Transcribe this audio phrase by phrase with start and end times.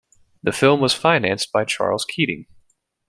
[0.41, 2.47] The film was financed by Charles Keating.